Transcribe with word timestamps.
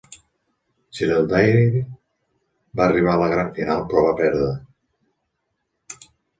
Jerilderie 0.99 1.81
va 2.81 2.85
arribar 2.87 3.13
a 3.13 3.21
la 3.25 3.29
gran 3.35 3.53
final, 3.61 3.87
però 3.95 4.05
va 4.09 4.17
perdre. 4.25 4.51